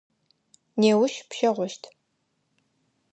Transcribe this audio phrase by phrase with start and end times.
[0.79, 1.83] Неущ пщэгъощт.